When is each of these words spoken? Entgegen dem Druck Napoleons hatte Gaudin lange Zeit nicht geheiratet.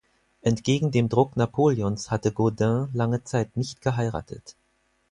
Entgegen 0.41 0.89
dem 0.89 1.09
Druck 1.09 1.37
Napoleons 1.37 2.09
hatte 2.09 2.31
Gaudin 2.31 2.89
lange 2.91 3.23
Zeit 3.23 3.55
nicht 3.55 3.81
geheiratet. 3.81 4.55